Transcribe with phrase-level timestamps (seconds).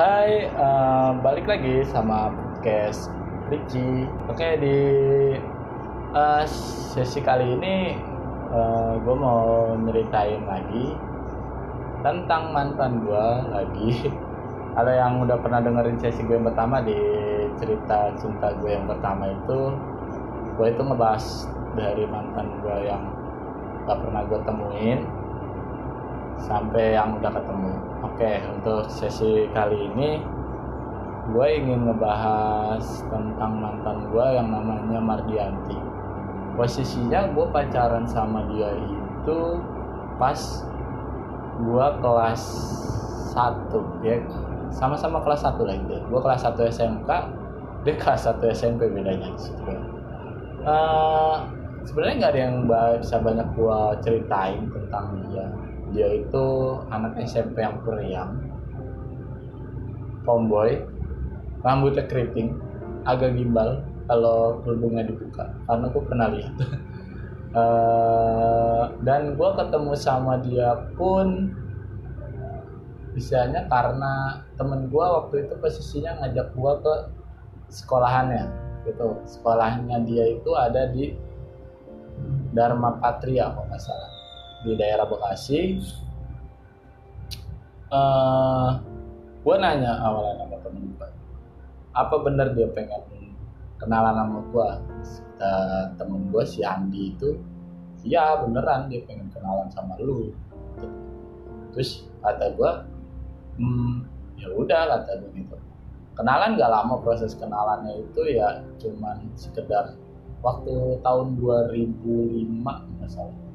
[0.00, 3.12] Hai, eh, balik lagi sama podcast
[3.52, 4.08] Ricci.
[4.32, 4.78] Oke di
[6.16, 6.44] eh,
[6.96, 8.00] sesi kali ini
[9.04, 10.96] gue mau nyeritain lagi
[12.00, 14.08] tentang mantan gue lagi.
[14.80, 16.96] Ada yang udah pernah dengerin sesi gue yang pertama di
[17.60, 19.68] cerita cinta gue yang pertama itu,
[20.56, 21.44] gue itu ngebahas
[21.76, 23.04] dari mantan gue yang
[23.84, 25.19] gak pernah gue temuin
[26.44, 27.72] sampai yang udah ketemu.
[28.04, 30.20] Oke, untuk sesi kali ini
[31.30, 35.78] gue ingin ngebahas tentang mantan gue yang namanya Mardianti.
[36.58, 39.40] Posisinya gue pacaran sama dia itu
[40.18, 40.40] pas
[41.60, 42.42] gue kelas
[43.36, 44.16] 1 ya
[44.74, 45.96] sama-sama kelas 1 lah itu.
[46.08, 47.10] Gue kelas 1 SMK,
[47.86, 49.74] dia kelas 1 SMP bedanya di situ.
[50.60, 51.46] Uh,
[51.84, 52.56] sebenarnya nggak ada yang
[53.00, 55.46] bisa banyak gue ceritain tentang dia
[55.90, 56.46] dia itu
[56.94, 58.50] anak SMP yang periang
[60.24, 60.78] tomboy.
[61.60, 62.56] Rambutnya keriting.
[63.04, 65.50] Agak gimbal kalau kerudungnya dibuka.
[65.66, 66.54] Karena gue pernah lihat.
[67.50, 71.52] Uh, dan gue ketemu sama dia pun
[73.10, 76.94] bisanya karena temen gue waktu itu posisinya ngajak gue ke
[77.74, 78.46] sekolahannya
[78.86, 79.18] gitu.
[79.26, 81.18] Sekolahnya dia itu ada di
[82.54, 84.09] Dharma Patria kalau nggak salah
[84.64, 85.80] di daerah Bekasi.
[87.90, 88.78] Uh,
[89.40, 91.08] gue nanya awalnya sama temen gue
[91.90, 93.02] apa bener dia pengen
[93.82, 94.68] kenalan sama gue
[95.42, 97.34] uh, temen gue si Andi itu
[98.06, 100.30] iya beneran dia pengen kenalan sama lu.
[101.74, 102.72] Terus kata gue
[103.58, 104.06] hmm,
[104.38, 105.56] ya udah kata gue gitu.
[106.14, 109.96] Kenalan gak lama proses kenalannya itu ya cuman sekedar
[110.44, 113.49] waktu tahun 2005 salah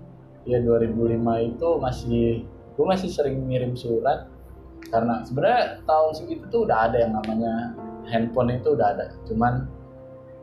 [0.45, 2.27] ya 2005 itu masih
[2.77, 4.29] gue masih sering ngirim surat.
[4.85, 7.73] Karena sebenarnya tahun segitu tuh udah ada yang namanya
[8.05, 9.05] handphone itu udah ada.
[9.25, 9.65] Cuman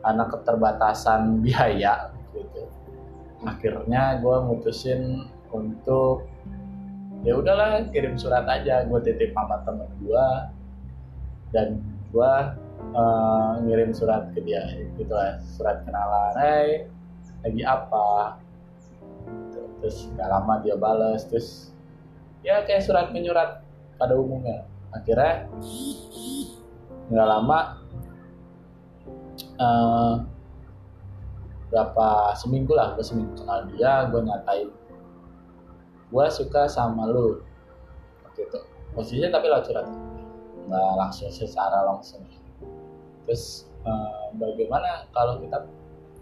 [0.03, 2.67] karena keterbatasan biaya gitu
[3.43, 6.27] akhirnya gue mutusin untuk
[7.23, 8.83] ya udahlah kirim surat aja.
[8.87, 10.27] Gue titip sama temen gue
[11.55, 11.79] dan
[12.11, 12.33] gue
[12.95, 14.63] uh, ngirim surat ke dia.
[14.99, 16.67] Gitu lah surat kenalan hey
[17.43, 18.39] lagi apa
[19.83, 21.75] terus nggak lama dia balas terus
[22.39, 23.59] ya kayak surat menyurat
[23.99, 24.63] pada umumnya.
[24.95, 25.51] Akhirnya
[27.11, 27.59] nggak lama
[29.59, 30.23] uh,
[31.67, 34.71] berapa seminggu lah gue seminggu kenal dia gue nyatain
[36.13, 37.43] gue suka sama lu.
[38.23, 38.59] Waktu itu.
[38.95, 39.85] Posisinya tapi lewat surat.
[40.69, 42.23] Nggak langsung secara langsung.
[43.27, 45.59] Terus uh, bagaimana kalau kita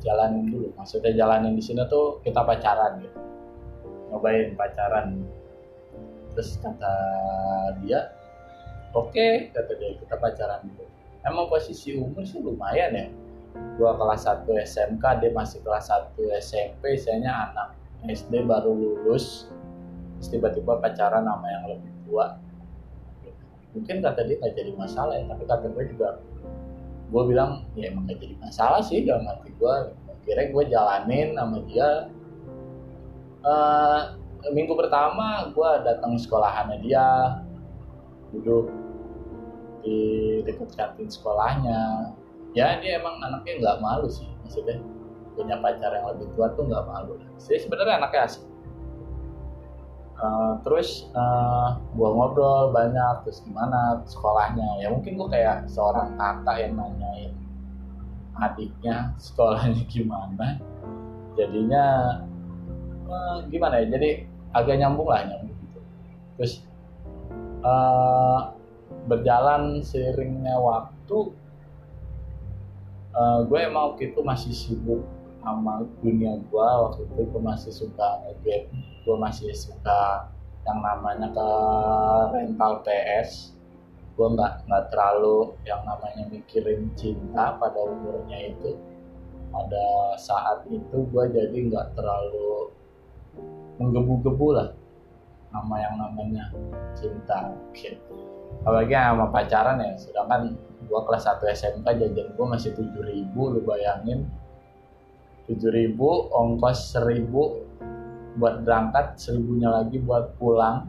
[0.02, 0.74] jalanin dulu?
[0.80, 3.22] Maksudnya jalanin di sini tuh kita pacaran gitu
[4.12, 5.24] nyobain pacaran.
[6.36, 6.94] Terus kata
[7.84, 8.12] dia
[8.92, 10.86] oke okay, kata dia kita pacaran dulu.
[11.24, 13.08] Emang posisi umur sih lumayan ya.
[13.80, 17.72] Gua kelas 1 SMK dia masih kelas 1 SMP saya anak
[18.04, 19.48] SD baru lulus.
[20.20, 22.36] Terus tiba-tiba pacaran sama yang lebih tua.
[23.72, 26.20] Mungkin kata dia nggak jadi masalah ya tapi kata gue juga
[27.12, 29.76] gue bilang ya emang gak jadi masalah sih dalam hati gue
[30.24, 32.08] kira gue jalanin sama dia
[33.46, 34.00] uh,
[34.50, 37.08] minggu pertama gue datang sekolahannya dia.
[38.32, 38.72] Duduk
[39.84, 40.00] di
[40.48, 42.14] dekat kantin sekolahnya.
[42.52, 44.28] Ya dia emang anaknya nggak malu sih.
[44.44, 44.82] Maksudnya
[45.36, 47.20] punya pacar yang lebih tua tuh nggak malu.
[47.40, 48.44] Sih sebenarnya anaknya asik.
[50.22, 54.86] Uh, terus uh, gue ngobrol banyak terus gimana sekolahnya.
[54.86, 57.34] Ya mungkin gue kayak seorang kakak yang nanyain
[58.38, 60.62] adiknya sekolahnya gimana.
[61.36, 61.86] Jadinya
[63.48, 64.10] gimana ya jadi
[64.52, 65.80] agak nyambung lah nyambung gitu.
[66.38, 66.54] Terus
[67.64, 68.52] uh,
[69.08, 71.18] berjalan seiringnya waktu
[73.16, 75.02] uh, gue emang waktu itu masih sibuk
[75.42, 78.70] sama dunia gue waktu itu gue masih suka ngegame
[79.02, 80.30] gue masih suka
[80.62, 81.50] yang namanya ke
[82.30, 83.58] rental PS
[84.22, 88.78] gue nggak nggak terlalu yang namanya mikirin cinta pada umurnya itu.
[89.52, 92.72] Pada saat itu gue jadi nggak terlalu
[93.82, 94.70] menggebu-gebu lah.
[95.52, 96.44] Sama yang namanya
[96.96, 97.52] cinta.
[97.76, 98.16] Gitu.
[98.62, 99.92] apalagi sama pacaran ya.
[99.98, 100.54] Sedangkan
[100.86, 104.30] gua kelas 1 SMK jajan gua masih tujuh ribu lu bayangin.
[105.50, 107.66] tujuh ribu ongkos seribu.
[108.40, 110.88] Buat berangkat seribunya lagi buat pulang.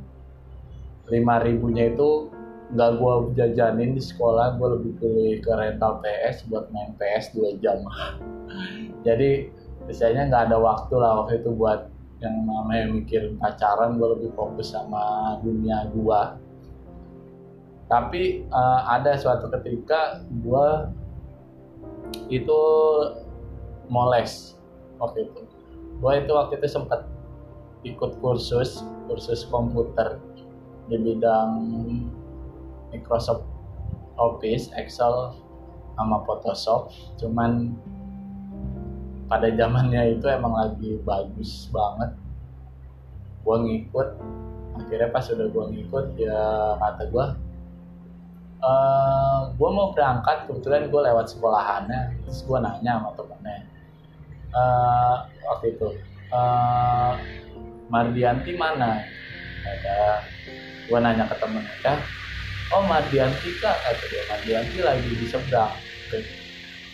[1.11, 2.31] lima ribunya itu
[2.71, 4.55] nggak gua jajanin di sekolah.
[4.61, 7.83] Gua lebih pilih ke rental PS buat main PS 2 jam.
[9.07, 9.51] Jadi
[9.83, 11.92] biasanya nggak ada waktu lah waktu itu buat
[12.23, 16.21] yang namanya mikir pacaran gue lebih fokus sama dunia gue
[17.91, 20.67] tapi uh, ada suatu ketika gue
[22.31, 22.63] itu
[23.91, 24.57] moles
[25.03, 25.41] waktu itu
[25.99, 27.05] gue itu waktu itu sempat
[27.83, 30.17] ikut kursus kursus komputer
[30.87, 31.51] di bidang
[32.93, 33.49] Microsoft
[34.21, 35.33] Office, Excel,
[35.97, 36.93] sama Photoshop.
[37.17, 37.73] Cuman
[39.33, 42.13] pada zamannya itu emang lagi bagus banget.
[43.41, 44.09] Gue ngikut,
[44.77, 46.41] akhirnya pas udah gue ngikut ya
[46.77, 47.27] kata gue,
[48.61, 53.57] uh, gue mau berangkat kebetulan gue lewat sekolahannya, terus gue nanya sama temennya,
[54.53, 55.17] uh,
[55.49, 55.89] waktu itu,
[56.29, 57.17] uh,
[57.89, 59.01] Mardianti mana?
[59.65, 60.29] Ada,
[60.93, 61.95] gue nanya ke temennya,
[62.77, 65.73] oh Mardianti kak kata dia Mardianti lagi di seberang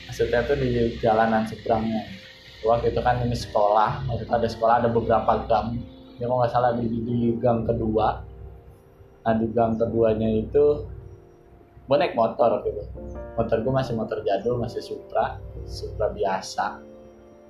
[0.06, 2.27] maksudnya tuh di jalanan seberangnya
[2.66, 5.78] waktu itu kan ini sekolah maksudnya ada sekolah ada beberapa gang.
[6.18, 8.22] Ya kalau nggak salah di, di gang kedua.
[9.22, 10.82] Nah di gang keduanya itu
[11.88, 12.84] gue naik motor gitu
[13.32, 15.38] motor gue masih motor jadul masih Supra
[15.68, 16.82] Supra biasa.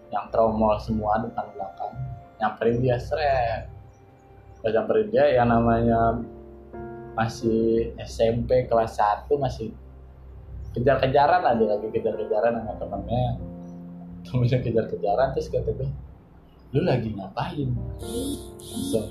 [0.09, 1.93] Yang tromol semua depan belakang.
[2.41, 3.69] Nyamperin dia seret.
[4.61, 6.21] Gue nyamperin dia yang namanya
[7.19, 9.75] masih SMP kelas 1 masih
[10.71, 13.35] kejar-kejaran lah dia lagi kejar-kejaran sama temennya
[14.27, 15.91] temennya kejar-kejaran terus kata gue
[16.77, 17.71] lu lagi ngapain?
[18.61, 19.09] Langsung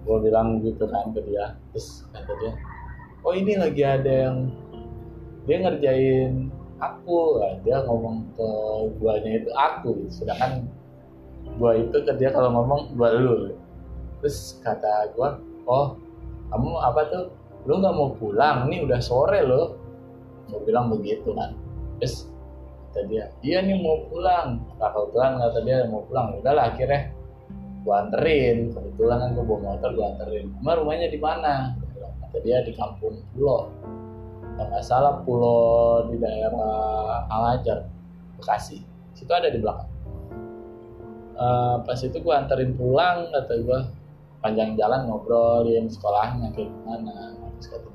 [0.00, 1.54] gue bilang gitu kan ke dia.
[1.72, 2.52] Terus kata dia
[3.24, 4.36] oh ini lagi ada yang
[5.44, 6.48] dia ngerjain
[6.80, 7.40] aku.
[7.40, 8.48] Lah dia ngomong ke
[9.00, 9.92] guanya itu aku.
[10.08, 10.68] Sedangkan
[11.56, 13.54] gua itu ke dia kalau ngomong gua lu.
[14.20, 15.96] Terus kata gua oh
[16.50, 17.24] kamu apa tuh?
[17.68, 18.68] Lu nggak mau pulang?
[18.68, 19.76] Ini udah sore lo
[20.48, 21.54] mau bilang begitu kan.
[22.00, 22.26] Terus
[22.90, 24.58] kata dia iya nih mau pulang.
[24.82, 26.34] Nah, kebetulan kata dia mau pulang.
[26.42, 27.00] Udahlah akhirnya
[27.86, 28.74] gua anterin.
[28.74, 30.46] Kebetulan kan gua bawa motor gua anterin.
[30.58, 31.54] Emang rumahnya di mana?
[32.26, 33.70] Kata dia di kampung pulau
[34.60, 37.88] nggak salah pulau di daerah Alajar
[38.36, 38.84] Bekasi.
[39.16, 39.88] Situ ada di belakang.
[41.40, 43.80] Uh, pas itu gua anterin pulang kata gua.
[44.40, 47.36] Panjang jalan ngobrolin sekolahnya kayak gimana.
[47.60, 47.88] Terus kata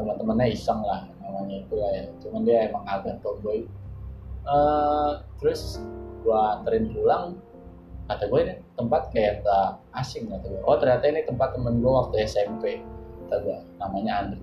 [0.00, 2.04] teman-temannya iseng lah namanya itu lah ya.
[2.24, 3.68] Cuman dia emang agak tomboy
[4.46, 5.80] uh, terus
[6.24, 7.40] gua anterin pulang
[8.10, 11.92] kata gue ini tempat kayak gak asing kata gue oh ternyata ini tempat temen gue
[11.94, 12.82] waktu SMP
[13.30, 14.42] kata gue namanya Andri.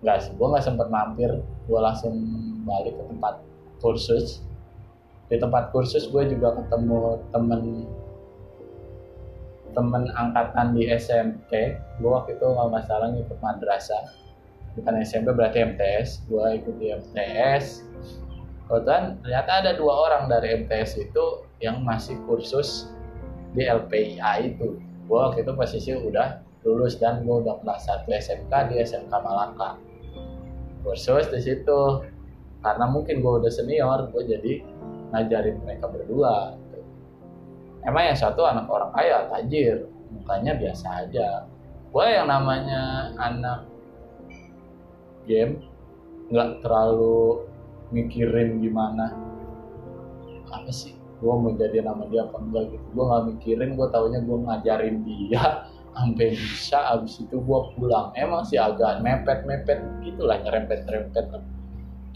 [0.00, 1.28] Nggak sih gue nggak sempet mampir.
[1.68, 2.16] Gue langsung
[2.64, 3.44] balik ke tempat
[3.84, 4.40] kursus.
[5.28, 7.84] Di tempat kursus gue juga ketemu temen
[9.76, 14.08] temen angkatan di SMP gue waktu itu nggak masalah ngikut madrasah.
[14.80, 17.84] Bukan SMP berarti MTS gue ikut di MTS
[18.66, 22.90] kebetulan ternyata ada dua orang dari MTS itu yang masih kursus
[23.56, 24.76] di LPIA itu.
[25.06, 29.78] Gue waktu itu posisi udah lulus dan gue udah kelas 1 SMK di SMK Malaka.
[30.82, 32.02] Kursus di situ.
[32.60, 34.52] Karena mungkin gue udah senior gue jadi
[35.14, 36.58] ngajarin mereka berdua.
[37.86, 39.86] Emang yang satu anak orang kaya tajir.
[40.10, 41.46] Mukanya biasa aja.
[41.94, 43.70] Gue yang namanya anak
[45.30, 45.62] game
[46.34, 47.46] nggak terlalu
[47.96, 49.16] mikirin gimana.
[50.52, 50.92] Apa sih?
[51.16, 52.86] Gue mau jadi nama dia apa enggak gitu.
[52.92, 55.44] Gue nggak mikirin gue taunya gue ngajarin dia
[55.96, 56.78] sampai bisa.
[56.92, 58.12] Abis itu gue pulang.
[58.12, 61.26] Emang sih agak mepet mepet gitulah nyerempet nyerempet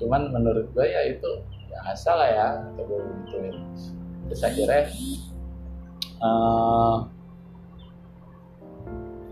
[0.01, 3.57] cuman menurut gue ya itu biasa lah ya kata gue gituin.
[4.33, 4.83] Terus akhirnya
[6.25, 6.97] uh,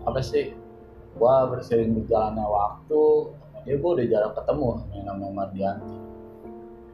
[0.05, 0.53] apa sih
[1.15, 3.03] gua bersering berjalannya waktu.
[3.67, 5.98] Dia gua udah jarang ketemu yang namanya Mardianti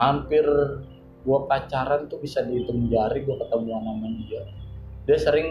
[0.01, 0.45] hampir
[1.25, 4.43] gua pacaran tuh bisa dihitung jari gua ketemu sama dia.
[5.05, 5.49] Dia sering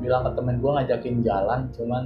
[0.00, 2.04] bilang ke temen gua ngajakin jalan cuman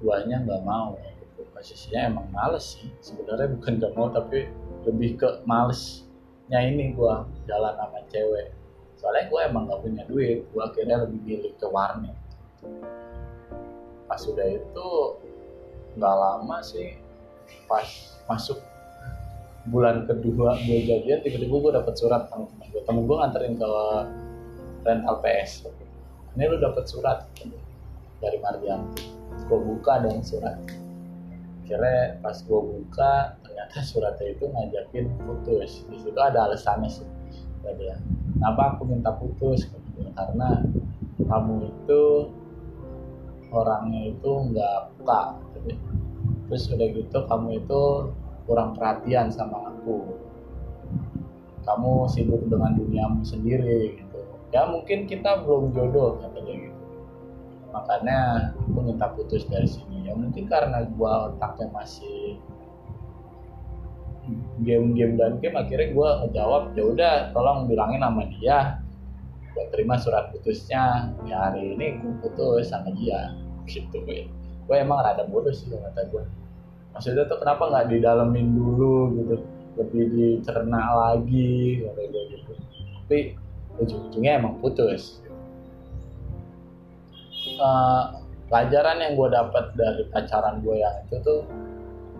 [0.00, 1.42] guanya nggak mau gitu.
[1.50, 2.88] posisinya emang males sih.
[3.00, 4.46] Sebenarnya bukan gak mau tapi
[4.84, 8.52] lebih ke malesnya ini gua jalan sama cewek.
[8.94, 12.16] Soalnya gue emang gak punya duit gue akhirnya lebih milih ke warnet.
[14.08, 14.88] Pas sudah itu
[15.94, 16.98] nggak lama sih
[17.70, 17.86] pas
[18.26, 18.58] masuk
[19.68, 22.82] bulan kedua gue jadian tiba-tiba gue dapet surat sama temen gue.
[22.84, 23.68] Temen gue nganterin ke
[24.84, 25.50] rental PS
[26.34, 27.30] ini lu dapet surat
[28.18, 29.06] dari Mardianti
[29.46, 30.58] gue buka dan surat.
[31.62, 35.86] Kira pas gue buka ternyata suratnya itu ngajakin putus.
[35.86, 37.06] Di situ ada alasannya sih.
[37.64, 37.96] Dia
[38.34, 39.70] kenapa aku minta putus?
[39.94, 40.58] Karena
[41.22, 42.02] kamu itu
[43.54, 45.22] orangnya itu nggak peka.
[46.50, 47.82] Terus udah gitu kamu itu
[48.44, 50.04] kurang perhatian sama aku.
[51.64, 54.20] Kamu sibuk dengan duniamu sendiri gitu.
[54.52, 56.82] Ya mungkin kita belum jodoh katanya gitu.
[57.72, 58.18] Makanya
[58.54, 60.06] aku minta putus dari sini.
[60.06, 62.38] Ya mungkin karena gua otaknya masih
[64.64, 68.80] game-game dan game akhirnya gue ngejawab ya udah tolong bilangin sama dia.
[69.52, 71.12] Gue terima surat putusnya.
[71.28, 73.32] Ya hari ini gue putus sama dia.
[73.64, 74.28] Gitu gue
[74.64, 76.24] gue emang rada bodoh sih kata gue
[76.94, 79.36] maksudnya tuh kenapa nggak didalemin dulu gitu?
[79.74, 82.52] Lebih dicerna lagi gue gitu.
[83.04, 83.18] Tapi
[83.82, 85.18] ujung-ujungnya emang putus.
[87.58, 91.40] Uh, pelajaran yang gue dapat dari pacaran gue yang itu tuh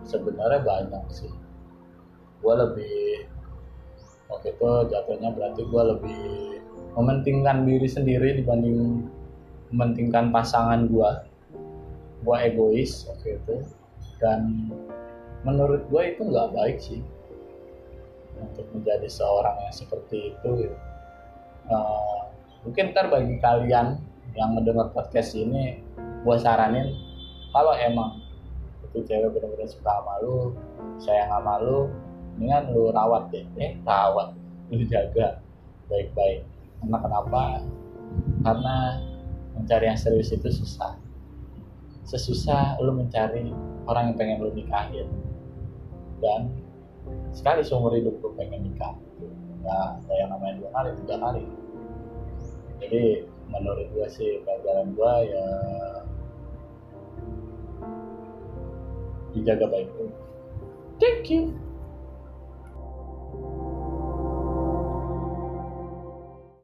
[0.03, 1.31] sebenarnya banyak sih.
[2.43, 3.25] Gue lebih
[4.29, 6.21] waktu itu jatuhnya berarti gue lebih
[6.99, 9.07] mementingkan diri sendiri dibanding
[9.73, 11.11] mementingkan pasangan gue
[12.25, 13.55] gue egois waktu itu
[14.21, 14.71] dan
[15.45, 17.01] menurut gue itu nggak baik sih
[18.41, 20.71] untuk menjadi seorang yang seperti itu
[21.71, 22.27] uh,
[22.67, 23.99] mungkin ntar bagi kalian
[24.35, 26.91] yang mendengar podcast ini gue saranin
[27.55, 28.19] kalau emang
[28.91, 30.55] itu cewek benar-benar suka sama lu
[30.99, 31.87] sayang sama lu
[32.35, 33.47] mendingan lu rawat deh.
[33.55, 34.35] Eh rawat.
[34.69, 35.39] Lu jaga
[35.87, 36.43] baik-baik.
[36.83, 37.43] Karena kenapa?
[38.43, 38.75] Karena
[39.55, 40.99] mencari yang serius itu susah.
[42.05, 43.49] Sesusah lu mencari
[43.85, 45.07] orang yang pengen lu nikahin.
[46.21, 46.49] Dan
[47.33, 48.95] sekali seumur hidup lu pengen nikah
[49.65, 51.43] ya ada yang namanya dua kali tiga kali.
[52.81, 53.03] Jadi
[53.49, 55.45] menurut gua sih pelajaran gua ya
[59.35, 60.15] dijaga baik-baik
[60.97, 61.51] thank you